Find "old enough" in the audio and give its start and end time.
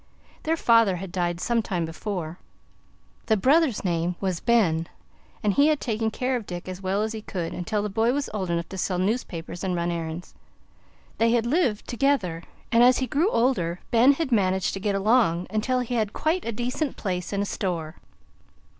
8.33-8.67